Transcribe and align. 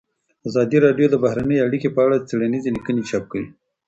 ازادي 0.47 0.77
راډیو 0.85 1.07
د 1.11 1.15
بهرنۍ 1.23 1.57
اړیکې 1.65 1.89
په 1.95 1.99
اړه 2.05 2.25
څېړنیزې 2.27 2.69
لیکنې 2.77 3.01
چاپ 3.09 3.23
کړي. 3.31 3.45